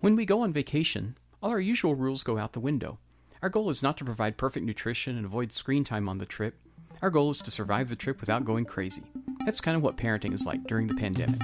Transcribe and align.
When 0.00 0.16
we 0.16 0.24
go 0.24 0.40
on 0.40 0.54
vacation, 0.54 1.18
all 1.42 1.50
our 1.50 1.60
usual 1.60 1.94
rules 1.94 2.24
go 2.24 2.38
out 2.38 2.54
the 2.54 2.58
window. 2.58 2.98
Our 3.42 3.50
goal 3.50 3.68
is 3.68 3.82
not 3.82 3.98
to 3.98 4.04
provide 4.04 4.38
perfect 4.38 4.64
nutrition 4.64 5.14
and 5.14 5.26
avoid 5.26 5.52
screen 5.52 5.84
time 5.84 6.08
on 6.08 6.16
the 6.16 6.24
trip. 6.24 6.58
Our 7.02 7.10
goal 7.10 7.28
is 7.28 7.42
to 7.42 7.50
survive 7.50 7.90
the 7.90 7.96
trip 7.96 8.18
without 8.18 8.46
going 8.46 8.64
crazy. 8.64 9.02
That's 9.44 9.60
kind 9.60 9.76
of 9.76 9.82
what 9.82 9.98
parenting 9.98 10.32
is 10.32 10.46
like 10.46 10.64
during 10.66 10.86
the 10.86 10.94
pandemic. 10.94 11.42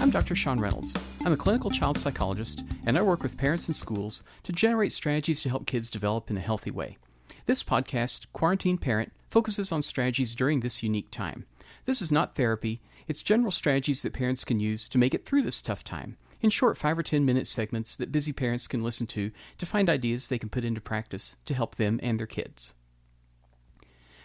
I'm 0.00 0.10
Dr. 0.10 0.36
Sean 0.36 0.60
Reynolds. 0.60 0.94
I'm 1.24 1.32
a 1.32 1.36
clinical 1.36 1.72
child 1.72 1.98
psychologist, 1.98 2.62
and 2.86 2.96
I 2.96 3.02
work 3.02 3.24
with 3.24 3.36
parents 3.36 3.66
and 3.66 3.74
schools 3.74 4.22
to 4.44 4.52
generate 4.52 4.92
strategies 4.92 5.42
to 5.42 5.48
help 5.48 5.66
kids 5.66 5.90
develop 5.90 6.30
in 6.30 6.36
a 6.36 6.40
healthy 6.40 6.70
way. 6.70 6.98
This 7.46 7.64
podcast, 7.64 8.28
Quarantine 8.32 8.78
Parent, 8.78 9.12
focuses 9.28 9.72
on 9.72 9.82
strategies 9.82 10.36
during 10.36 10.60
this 10.60 10.84
unique 10.84 11.10
time. 11.10 11.46
This 11.84 12.00
is 12.00 12.12
not 12.12 12.36
therapy, 12.36 12.80
it's 13.10 13.24
general 13.24 13.50
strategies 13.50 14.02
that 14.02 14.12
parents 14.12 14.44
can 14.44 14.60
use 14.60 14.88
to 14.88 14.96
make 14.96 15.14
it 15.14 15.26
through 15.26 15.42
this 15.42 15.60
tough 15.60 15.82
time, 15.82 16.16
in 16.40 16.48
short 16.48 16.78
5 16.78 17.00
or 17.00 17.02
10 17.02 17.24
minute 17.24 17.48
segments 17.48 17.96
that 17.96 18.12
busy 18.12 18.32
parents 18.32 18.68
can 18.68 18.84
listen 18.84 19.08
to 19.08 19.32
to 19.58 19.66
find 19.66 19.90
ideas 19.90 20.28
they 20.28 20.38
can 20.38 20.48
put 20.48 20.64
into 20.64 20.80
practice 20.80 21.34
to 21.46 21.52
help 21.52 21.74
them 21.74 21.98
and 22.04 22.20
their 22.20 22.28
kids. 22.28 22.74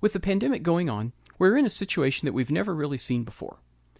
With 0.00 0.14
the 0.14 0.18
pandemic 0.18 0.62
going 0.62 0.88
on, 0.88 1.12
we're 1.38 1.58
in 1.58 1.66
a 1.66 1.70
situation 1.70 2.24
that 2.24 2.32
we've 2.32 2.50
never 2.50 2.74
really 2.74 2.96
seen 2.96 3.22
before. 3.22 3.58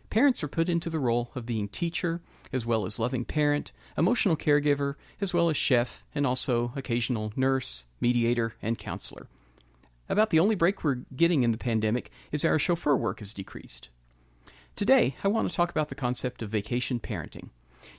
Parents 0.09 0.43
are 0.43 0.49
put 0.49 0.71
into 0.71 0.89
the 0.89 0.99
role 0.99 1.31
of 1.35 1.45
being 1.45 1.69
teacher, 1.69 2.23
as 2.51 2.65
well 2.65 2.87
as 2.87 2.99
loving 2.99 3.27
parent, 3.27 3.73
emotional 3.99 4.35
caregiver, 4.35 4.95
as 5.21 5.35
well 5.35 5.51
as 5.51 5.59
chef, 5.59 6.05
and 6.15 6.27
also 6.27 6.73
occasional 6.75 7.35
nurse, 7.37 7.85
mediator, 8.01 8.55
and 8.63 8.79
counselor. 8.79 9.27
About 10.09 10.31
the 10.31 10.41
only 10.41 10.55
break 10.55 10.83
we're 10.83 11.05
getting 11.15 11.43
in 11.43 11.53
the 11.53 11.59
pandemic 11.59 12.11
is 12.33 12.47
our 12.47 12.59
chauffeur 12.59 12.97
work 12.97 13.19
has 13.19 13.35
decreased. 13.35 13.91
Today, 14.81 15.15
I 15.23 15.29
want 15.29 15.47
to 15.47 15.55
talk 15.55 15.71
about 15.71 15.89
the 15.89 15.95
concept 15.95 16.41
of 16.41 16.49
vacation 16.49 17.01
parenting. 17.01 17.51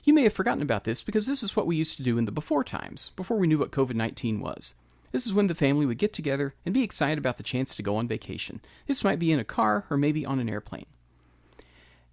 You 0.02 0.12
may 0.12 0.24
have 0.24 0.32
forgotten 0.32 0.62
about 0.62 0.82
this 0.82 1.04
because 1.04 1.28
this 1.28 1.40
is 1.40 1.54
what 1.54 1.64
we 1.64 1.76
used 1.76 1.96
to 1.96 2.02
do 2.02 2.18
in 2.18 2.24
the 2.24 2.32
before 2.32 2.64
times, 2.64 3.12
before 3.14 3.36
we 3.38 3.46
knew 3.46 3.56
what 3.56 3.70
COVID 3.70 3.94
19 3.94 4.40
was. 4.40 4.74
This 5.12 5.24
is 5.24 5.32
when 5.32 5.46
the 5.46 5.54
family 5.54 5.86
would 5.86 5.98
get 5.98 6.12
together 6.12 6.56
and 6.66 6.74
be 6.74 6.82
excited 6.82 7.18
about 7.18 7.36
the 7.36 7.44
chance 7.44 7.76
to 7.76 7.84
go 7.84 7.94
on 7.94 8.08
vacation. 8.08 8.60
This 8.88 9.04
might 9.04 9.20
be 9.20 9.30
in 9.30 9.38
a 9.38 9.44
car 9.44 9.84
or 9.90 9.96
maybe 9.96 10.26
on 10.26 10.40
an 10.40 10.48
airplane. 10.48 10.86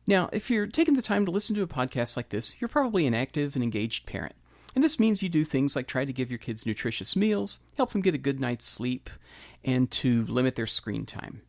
Now, 0.05 0.29
if 0.31 0.51
you're 0.51 0.67
taking 0.67 0.93
the 0.93 1.01
time 1.01 1.25
to 1.25 1.31
listen 1.31 1.55
to 1.55 1.63
a 1.63 1.67
podcast 1.67 2.15
like 2.15 2.29
this, 2.29 2.61
you're 2.61 2.67
probably 2.67 3.07
an 3.07 3.15
active 3.15 3.55
and 3.55 3.63
engaged 3.63 4.05
parent. 4.05 4.35
And 4.75 4.83
this 4.83 4.99
means 4.99 5.23
you 5.23 5.29
do 5.29 5.43
things 5.43 5.75
like 5.75 5.87
try 5.87 6.05
to 6.05 6.13
give 6.13 6.29
your 6.29 6.37
kids 6.37 6.67
nutritious 6.67 7.15
meals, 7.15 7.57
help 7.75 7.91
them 7.91 8.01
get 8.01 8.13
a 8.13 8.19
good 8.19 8.39
night's 8.39 8.67
sleep, 8.67 9.09
and 9.65 9.89
to 9.89 10.27
limit 10.27 10.53
their 10.53 10.67
screen 10.67 11.07
time. 11.07 11.41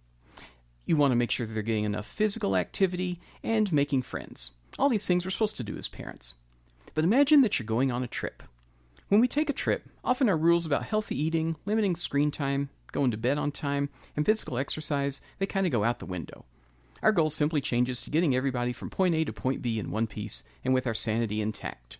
You 0.90 0.96
want 0.96 1.12
to 1.12 1.16
make 1.16 1.30
sure 1.30 1.46
that 1.46 1.52
they're 1.52 1.62
getting 1.62 1.84
enough 1.84 2.04
physical 2.04 2.56
activity 2.56 3.20
and 3.44 3.72
making 3.72 4.02
friends. 4.02 4.50
All 4.76 4.88
these 4.88 5.06
things 5.06 5.24
we're 5.24 5.30
supposed 5.30 5.56
to 5.58 5.62
do 5.62 5.76
as 5.76 5.86
parents. 5.86 6.34
But 6.94 7.04
imagine 7.04 7.42
that 7.42 7.60
you're 7.60 7.64
going 7.64 7.92
on 7.92 8.02
a 8.02 8.08
trip. 8.08 8.42
When 9.06 9.20
we 9.20 9.28
take 9.28 9.48
a 9.48 9.52
trip, 9.52 9.88
often 10.02 10.28
our 10.28 10.36
rules 10.36 10.66
about 10.66 10.82
healthy 10.82 11.14
eating, 11.16 11.54
limiting 11.64 11.94
screen 11.94 12.32
time, 12.32 12.70
going 12.90 13.12
to 13.12 13.16
bed 13.16 13.38
on 13.38 13.52
time, 13.52 13.88
and 14.16 14.26
physical 14.26 14.58
exercise, 14.58 15.20
they 15.38 15.46
kind 15.46 15.64
of 15.64 15.70
go 15.70 15.84
out 15.84 16.00
the 16.00 16.06
window. 16.06 16.44
Our 17.04 17.12
goal 17.12 17.30
simply 17.30 17.60
changes 17.60 18.02
to 18.02 18.10
getting 18.10 18.34
everybody 18.34 18.72
from 18.72 18.90
point 18.90 19.14
A 19.14 19.24
to 19.26 19.32
point 19.32 19.62
B 19.62 19.78
in 19.78 19.92
one 19.92 20.08
piece 20.08 20.42
and 20.64 20.74
with 20.74 20.88
our 20.88 20.94
sanity 20.94 21.40
intact. 21.40 21.98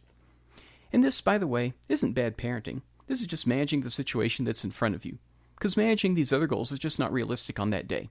And 0.93 1.05
this, 1.05 1.21
by 1.21 1.39
the 1.39 1.47
way, 1.47 1.75
isn't 1.89 2.15
bad 2.15 2.37
parenting. 2.37 2.83
This 3.07 3.21
is 3.21 3.29
just 3.29 3.47
managing 3.47 3.83
the 3.83 3.89
situation 3.91 4.45
that's 4.45 4.65
in 4.65 4.73
front 4.73 4.97
of 4.97 5.05
you. 5.05 5.19
Because 5.55 5.77
managing 5.77 6.17
these 6.17 6.33
other 6.33 6.49
goals 6.49 6.73
is 6.73 6.81
just 6.81 6.99
not 6.99 7.13
realistic 7.13 7.61
on 7.61 7.71
that 7.71 7.87
day. 7.87 8.09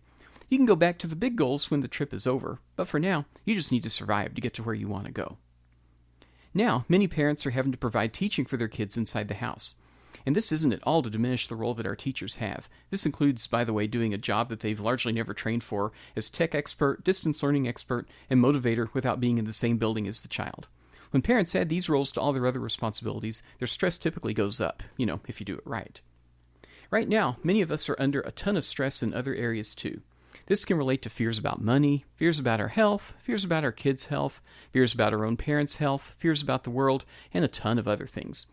You 0.49 0.57
can 0.57 0.65
go 0.65 0.75
back 0.75 0.97
to 0.99 1.07
the 1.07 1.15
big 1.15 1.35
goals 1.35 1.69
when 1.69 1.81
the 1.81 1.87
trip 1.87 2.13
is 2.13 2.25
over, 2.25 2.59
but 2.75 2.87
for 2.87 2.99
now, 2.99 3.25
you 3.45 3.55
just 3.55 3.71
need 3.71 3.83
to 3.83 3.89
survive 3.89 4.33
to 4.33 4.41
get 4.41 4.53
to 4.55 4.63
where 4.63 4.75
you 4.75 4.87
want 4.87 5.05
to 5.05 5.11
go. 5.11 5.37
Now, 6.53 6.85
many 6.89 7.07
parents 7.07 7.45
are 7.45 7.51
having 7.51 7.71
to 7.71 7.77
provide 7.77 8.13
teaching 8.13 8.45
for 8.45 8.57
their 8.57 8.67
kids 8.67 8.97
inside 8.97 9.27
the 9.27 9.35
house. 9.35 9.75
And 10.25 10.35
this 10.35 10.51
isn't 10.51 10.73
at 10.73 10.83
all 10.83 11.03
to 11.03 11.09
diminish 11.09 11.47
the 11.47 11.55
role 11.55 11.75
that 11.75 11.85
our 11.85 11.95
teachers 11.95 12.37
have. 12.37 12.67
This 12.89 13.05
includes, 13.05 13.45
by 13.45 13.63
the 13.63 13.73
way, 13.73 13.85
doing 13.85 14.13
a 14.13 14.17
job 14.17 14.49
that 14.49 14.61
they've 14.61 14.79
largely 14.79 15.13
never 15.13 15.33
trained 15.33 15.63
for 15.63 15.91
as 16.15 16.29
tech 16.29 16.55
expert, 16.55 17.03
distance 17.03 17.43
learning 17.43 17.67
expert, 17.67 18.07
and 18.29 18.43
motivator 18.43 18.91
without 18.93 19.19
being 19.19 19.37
in 19.37 19.45
the 19.45 19.53
same 19.53 19.77
building 19.77 20.07
as 20.07 20.21
the 20.21 20.27
child. 20.27 20.67
When 21.11 21.21
parents 21.21 21.55
add 21.55 21.69
these 21.69 21.89
roles 21.89 22.11
to 22.13 22.21
all 22.21 22.33
their 22.33 22.47
other 22.47 22.59
responsibilities, 22.59 23.41
their 23.59 23.67
stress 23.67 23.97
typically 23.97 24.33
goes 24.33 24.59
up, 24.59 24.83
you 24.97 25.05
know, 25.05 25.19
if 25.27 25.39
you 25.39 25.45
do 25.45 25.55
it 25.55 25.65
right. 25.65 26.01
Right 26.91 27.07
now, 27.07 27.37
many 27.43 27.61
of 27.61 27.71
us 27.71 27.87
are 27.87 27.99
under 27.99 28.21
a 28.21 28.31
ton 28.31 28.57
of 28.57 28.63
stress 28.63 29.01
in 29.03 29.13
other 29.13 29.35
areas 29.35 29.73
too. 29.75 30.01
This 30.49 30.65
can 30.65 30.77
relate 30.77 31.03
to 31.03 31.11
fears 31.11 31.37
about 31.37 31.61
money, 31.61 32.05
fears 32.15 32.39
about 32.39 32.59
our 32.59 32.69
health, 32.69 33.13
fears 33.19 33.43
about 33.43 33.63
our 33.63 33.71
kids' 33.71 34.07
health, 34.07 34.41
fears 34.71 34.95
about 34.95 35.13
our 35.13 35.23
own 35.23 35.37
parents' 35.37 35.75
health, 35.75 36.15
fears 36.17 36.41
about 36.41 36.63
the 36.63 36.71
world, 36.71 37.05
and 37.31 37.45
a 37.45 37.47
ton 37.47 37.77
of 37.77 37.87
other 37.87 38.07
things. 38.07 38.47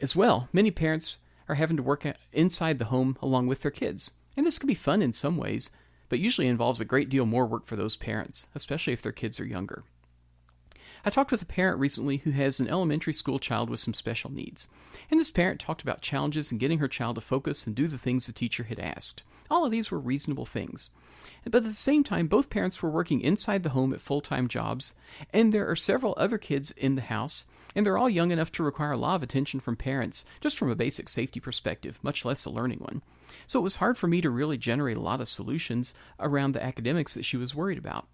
As 0.00 0.16
well, 0.16 0.48
many 0.52 0.72
parents 0.72 1.20
are 1.48 1.54
having 1.54 1.76
to 1.76 1.82
work 1.84 2.04
inside 2.32 2.80
the 2.80 2.86
home 2.86 3.16
along 3.22 3.46
with 3.46 3.62
their 3.62 3.70
kids. 3.70 4.10
And 4.36 4.44
this 4.44 4.58
can 4.58 4.66
be 4.66 4.74
fun 4.74 5.00
in 5.00 5.12
some 5.12 5.36
ways, 5.36 5.70
but 6.08 6.18
usually 6.18 6.48
involves 6.48 6.80
a 6.80 6.84
great 6.84 7.08
deal 7.08 7.24
more 7.24 7.46
work 7.46 7.66
for 7.66 7.76
those 7.76 7.96
parents, 7.96 8.48
especially 8.56 8.92
if 8.92 9.02
their 9.02 9.12
kids 9.12 9.38
are 9.38 9.46
younger. 9.46 9.84
I 11.06 11.10
talked 11.10 11.30
with 11.30 11.42
a 11.42 11.46
parent 11.46 11.78
recently 11.78 12.16
who 12.16 12.32
has 12.32 12.58
an 12.58 12.66
elementary 12.66 13.12
school 13.12 13.38
child 13.38 13.70
with 13.70 13.78
some 13.78 13.94
special 13.94 14.32
needs. 14.32 14.66
And 15.08 15.20
this 15.20 15.30
parent 15.30 15.60
talked 15.60 15.80
about 15.80 16.00
challenges 16.00 16.50
in 16.50 16.58
getting 16.58 16.80
her 16.80 16.88
child 16.88 17.14
to 17.14 17.20
focus 17.20 17.64
and 17.64 17.76
do 17.76 17.86
the 17.86 17.96
things 17.96 18.26
the 18.26 18.32
teacher 18.32 18.64
had 18.64 18.80
asked. 18.80 19.22
All 19.48 19.64
of 19.64 19.70
these 19.70 19.88
were 19.88 20.00
reasonable 20.00 20.46
things. 20.46 20.90
But 21.44 21.58
at 21.58 21.62
the 21.62 21.74
same 21.74 22.02
time, 22.02 22.26
both 22.26 22.50
parents 22.50 22.82
were 22.82 22.90
working 22.90 23.20
inside 23.20 23.62
the 23.62 23.68
home 23.68 23.92
at 23.92 24.00
full 24.00 24.20
time 24.20 24.48
jobs, 24.48 24.94
and 25.32 25.52
there 25.52 25.70
are 25.70 25.76
several 25.76 26.12
other 26.16 26.38
kids 26.38 26.72
in 26.72 26.96
the 26.96 27.02
house, 27.02 27.46
and 27.76 27.86
they're 27.86 27.98
all 27.98 28.10
young 28.10 28.32
enough 28.32 28.50
to 28.52 28.64
require 28.64 28.90
a 28.90 28.96
lot 28.96 29.14
of 29.14 29.22
attention 29.22 29.60
from 29.60 29.76
parents, 29.76 30.24
just 30.40 30.58
from 30.58 30.70
a 30.70 30.74
basic 30.74 31.08
safety 31.08 31.38
perspective, 31.38 32.00
much 32.02 32.24
less 32.24 32.44
a 32.46 32.50
learning 32.50 32.80
one. 32.80 33.00
So 33.46 33.60
it 33.60 33.62
was 33.62 33.76
hard 33.76 33.96
for 33.96 34.08
me 34.08 34.20
to 34.22 34.30
really 34.30 34.58
generate 34.58 34.96
a 34.96 35.00
lot 35.00 35.20
of 35.20 35.28
solutions 35.28 35.94
around 36.18 36.50
the 36.50 36.64
academics 36.64 37.14
that 37.14 37.24
she 37.24 37.36
was 37.36 37.54
worried 37.54 37.78
about. 37.78 38.08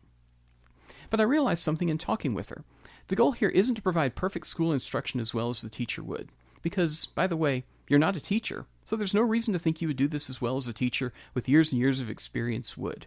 But 1.09 1.21
I 1.21 1.25
realized 1.25 1.63
something 1.63 1.89
in 1.89 1.99
talking 1.99 2.35
with 2.35 2.51
her. 2.51 2.65
The 3.13 3.17
goal 3.17 3.33
here 3.33 3.51
isn't 3.51 3.75
to 3.75 3.83
provide 3.83 4.15
perfect 4.15 4.47
school 4.47 4.73
instruction 4.73 5.21
as 5.21 5.35
well 5.35 5.51
as 5.51 5.61
the 5.61 5.69
teacher 5.69 6.03
would. 6.03 6.31
Because, 6.63 7.05
by 7.05 7.27
the 7.27 7.37
way, 7.37 7.65
you're 7.87 7.99
not 7.99 8.17
a 8.17 8.23
teacher, 8.23 8.65
so 8.87 8.97
there's 8.97 9.13
no 9.13 9.21
reason 9.21 9.53
to 9.53 9.59
think 9.59 9.83
you 9.83 9.89
would 9.89 9.99
do 9.99 10.09
this 10.09 10.31
as 10.31 10.41
well 10.41 10.57
as 10.57 10.67
a 10.67 10.73
teacher 10.73 11.13
with 11.35 11.47
years 11.47 11.73
and 11.73 11.79
years 11.79 12.01
of 12.01 12.09
experience 12.09 12.75
would. 12.79 13.05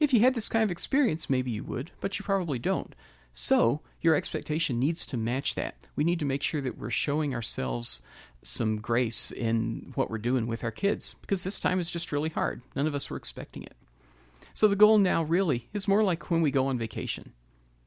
If 0.00 0.14
you 0.14 0.20
had 0.20 0.32
this 0.32 0.48
kind 0.48 0.64
of 0.64 0.70
experience, 0.70 1.28
maybe 1.28 1.50
you 1.50 1.64
would, 1.64 1.90
but 2.00 2.18
you 2.18 2.24
probably 2.24 2.58
don't. 2.58 2.94
So, 3.34 3.82
your 4.00 4.14
expectation 4.14 4.78
needs 4.78 5.04
to 5.04 5.18
match 5.18 5.54
that. 5.54 5.74
We 5.96 6.04
need 6.04 6.20
to 6.20 6.24
make 6.24 6.42
sure 6.42 6.62
that 6.62 6.78
we're 6.78 6.88
showing 6.88 7.34
ourselves 7.34 8.00
some 8.40 8.80
grace 8.80 9.30
in 9.30 9.92
what 9.96 10.08
we're 10.08 10.16
doing 10.16 10.46
with 10.46 10.64
our 10.64 10.70
kids, 10.70 11.14
because 11.20 11.44
this 11.44 11.60
time 11.60 11.78
is 11.78 11.90
just 11.90 12.10
really 12.10 12.30
hard. 12.30 12.62
None 12.74 12.86
of 12.86 12.94
us 12.94 13.10
were 13.10 13.18
expecting 13.18 13.64
it. 13.64 13.76
So, 14.54 14.66
the 14.66 14.76
goal 14.76 14.96
now 14.96 15.24
really 15.24 15.68
is 15.74 15.86
more 15.86 16.02
like 16.02 16.30
when 16.30 16.40
we 16.40 16.50
go 16.50 16.68
on 16.68 16.78
vacation. 16.78 17.34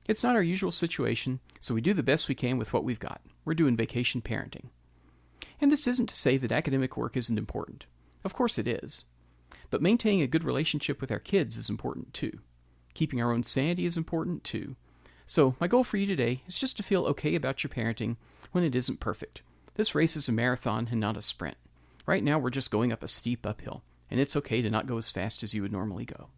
It's 0.09 0.23
not 0.23 0.35
our 0.35 0.41
usual 0.41 0.71
situation, 0.71 1.39
so 1.59 1.75
we 1.75 1.81
do 1.81 1.93
the 1.93 2.01
best 2.01 2.27
we 2.27 2.33
can 2.33 2.57
with 2.57 2.73
what 2.73 2.83
we've 2.83 2.97
got. 2.97 3.21
We're 3.45 3.53
doing 3.53 3.77
vacation 3.77 4.23
parenting. 4.23 4.69
And 5.61 5.71
this 5.71 5.85
isn't 5.85 6.09
to 6.09 6.15
say 6.15 6.35
that 6.37 6.51
academic 6.51 6.97
work 6.97 7.15
isn't 7.15 7.37
important. 7.37 7.85
Of 8.25 8.33
course 8.33 8.57
it 8.57 8.67
is. 8.67 9.05
But 9.69 9.83
maintaining 9.83 10.23
a 10.23 10.27
good 10.27 10.43
relationship 10.43 10.99
with 10.99 11.11
our 11.11 11.19
kids 11.19 11.57
is 11.57 11.69
important 11.69 12.15
too. 12.15 12.39
Keeping 12.95 13.21
our 13.21 13.31
own 13.31 13.43
sanity 13.43 13.85
is 13.85 13.97
important 13.97 14.43
too. 14.43 14.75
So, 15.27 15.55
my 15.59 15.67
goal 15.67 15.83
for 15.83 15.97
you 15.97 16.07
today 16.07 16.41
is 16.47 16.57
just 16.57 16.75
to 16.77 16.83
feel 16.83 17.05
okay 17.05 17.35
about 17.35 17.63
your 17.63 17.69
parenting 17.69 18.15
when 18.51 18.63
it 18.63 18.73
isn't 18.73 18.99
perfect. 18.99 19.43
This 19.75 19.93
race 19.93 20.15
is 20.15 20.27
a 20.27 20.31
marathon 20.31 20.87
and 20.89 20.99
not 20.99 21.17
a 21.17 21.21
sprint. 21.21 21.57
Right 22.07 22.23
now, 22.23 22.39
we're 22.39 22.49
just 22.49 22.71
going 22.71 22.91
up 22.91 23.03
a 23.03 23.07
steep 23.07 23.45
uphill, 23.45 23.83
and 24.09 24.19
it's 24.19 24.35
okay 24.35 24.63
to 24.63 24.71
not 24.71 24.87
go 24.87 24.97
as 24.97 25.11
fast 25.11 25.43
as 25.43 25.53
you 25.53 25.61
would 25.61 25.71
normally 25.71 26.05
go. 26.05 26.29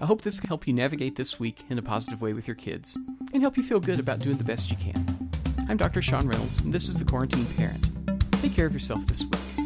I 0.00 0.04
hope 0.04 0.22
this 0.22 0.40
can 0.40 0.48
help 0.48 0.66
you 0.66 0.74
navigate 0.74 1.16
this 1.16 1.40
week 1.40 1.64
in 1.70 1.78
a 1.78 1.82
positive 1.82 2.20
way 2.20 2.34
with 2.34 2.46
your 2.46 2.54
kids 2.54 2.98
and 3.32 3.40
help 3.40 3.56
you 3.56 3.62
feel 3.62 3.80
good 3.80 3.98
about 3.98 4.18
doing 4.18 4.36
the 4.36 4.44
best 4.44 4.70
you 4.70 4.76
can. 4.76 5.30
I'm 5.68 5.78
Dr. 5.78 6.02
Sean 6.02 6.28
Reynolds, 6.28 6.60
and 6.60 6.72
this 6.72 6.88
is 6.88 6.96
The 6.96 7.04
Quarantine 7.04 7.46
Parent. 7.56 7.82
Take 8.42 8.54
care 8.54 8.66
of 8.66 8.74
yourself 8.74 9.06
this 9.06 9.22
week. 9.22 9.65